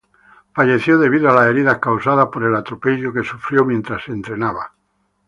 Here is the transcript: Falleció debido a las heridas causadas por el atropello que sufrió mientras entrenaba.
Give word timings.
Falleció 0.55 0.97
debido 0.97 1.29
a 1.29 1.33
las 1.35 1.45
heridas 1.47 1.77
causadas 1.77 2.29
por 2.33 2.43
el 2.43 2.55
atropello 2.55 3.13
que 3.13 3.23
sufrió 3.23 3.63
mientras 3.65 4.07
entrenaba. 4.07 4.71